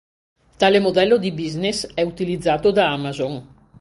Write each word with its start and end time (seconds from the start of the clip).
Tale 0.57 0.79
modello 0.79 1.17
di 1.17 1.31
business 1.31 1.85
è 1.93 2.01
utilizzato 2.01 2.71
da 2.71 2.89
Amazon. 2.91 3.53